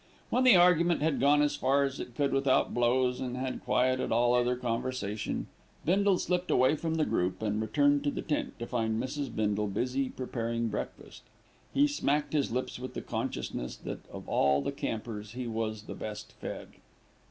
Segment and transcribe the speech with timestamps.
[0.31, 4.11] When the argument had gone as far as it could without blows, and had quieted
[4.11, 5.45] all other conversation,
[5.85, 9.29] Bindle slipped away from the group and returned to the tent to find Mrs.
[9.35, 11.21] Bindle busy preparing breakfast.
[11.71, 15.93] He smacked his lips with the consciousness that of all the campers he was the
[15.93, 16.69] best fed.